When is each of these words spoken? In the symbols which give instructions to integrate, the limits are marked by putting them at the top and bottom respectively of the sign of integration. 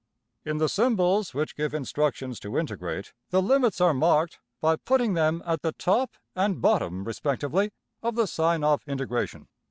In 0.43 0.57
the 0.57 0.67
symbols 0.67 1.35
which 1.35 1.55
give 1.55 1.75
instructions 1.75 2.39
to 2.39 2.57
integrate, 2.57 3.13
the 3.29 3.39
limits 3.39 3.79
are 3.79 3.93
marked 3.93 4.39
by 4.59 4.75
putting 4.77 5.13
them 5.13 5.43
at 5.45 5.61
the 5.61 5.73
top 5.73 6.13
and 6.35 6.59
bottom 6.59 7.03
respectively 7.03 7.71
of 8.01 8.15
the 8.15 8.25
sign 8.25 8.63
of 8.63 8.81
integration. 8.87 9.47